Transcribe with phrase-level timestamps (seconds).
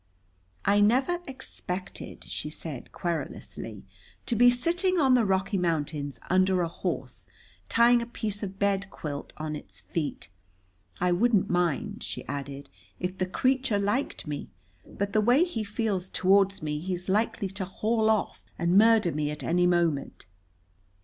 [0.65, 3.85] "I never expected," she said querulously,
[4.25, 7.27] "to be sitting on the Rocky Mountains under a horse,
[7.69, 10.29] tying a piece of bed quilt on his feet.
[10.99, 12.67] I wouldn't mind," she added,
[12.99, 14.49] "if the creature liked me.
[14.87, 19.29] But the way he feels toward me he's likely to haul off and murder me
[19.29, 20.25] at any moment."